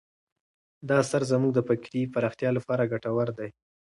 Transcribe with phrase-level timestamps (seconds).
[0.87, 3.49] دا اثر زموږ د فکري پراختیا لپاره ډېر ګټور دی.